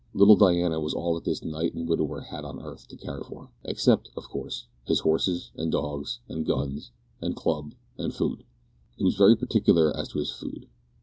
[0.15, 3.51] Little Diana was all that this knight and widower had on earth to care for,
[3.63, 6.89] except, of course, his horses and dogs, and guns,
[7.21, 8.43] and club, and food.
[8.97, 10.65] He was very particular as to his food.